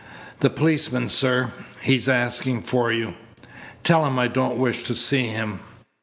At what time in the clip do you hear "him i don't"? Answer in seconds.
4.03-4.57